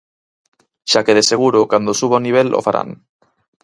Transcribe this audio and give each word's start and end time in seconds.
Xa 0.91 1.01
que 1.05 1.15
de 1.17 1.23
seguro 1.31 1.69
cando 1.71 1.97
suba 1.99 2.19
o 2.21 2.25
nivel 2.27 2.49
o 2.59 2.61
farán. 2.65 2.89